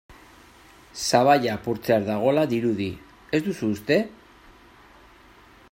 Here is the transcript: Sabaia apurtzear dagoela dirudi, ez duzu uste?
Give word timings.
Sabaia 1.07 1.51
apurtzear 1.57 2.07
dagoela 2.07 2.45
dirudi, 2.53 2.87
ez 3.37 3.41
duzu 3.49 3.69
uste? 3.77 3.99